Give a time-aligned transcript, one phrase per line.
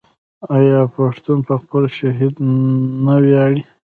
[0.57, 2.35] آیا پښتون په خپل شهید
[3.05, 3.61] نه ویاړي؟